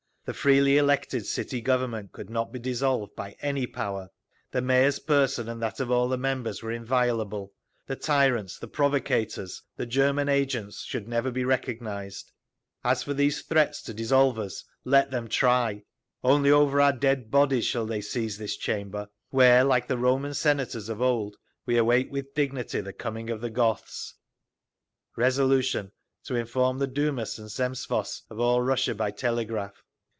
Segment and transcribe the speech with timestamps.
[0.23, 4.11] The freely elected City Government could not be dissolved by any power;
[4.51, 7.53] the Mayor's person and that of all the members were inviolable;
[7.87, 12.31] the tyrants, the provocators, the German agents should never be recognised;
[12.83, 17.87] as for these threats to dissolve us, let them try—only over our dead bodies shall
[17.87, 22.79] they seize this chamber, where like the Roman senators of old we await with dignity
[22.79, 24.13] the coming of the Goths….
[25.15, 25.91] Resolution,
[26.25, 29.83] to inform the Dumas and Zemstvos of all Russia by telegraph.